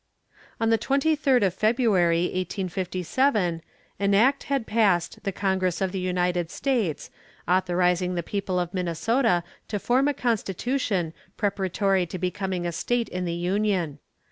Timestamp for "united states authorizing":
5.99-8.15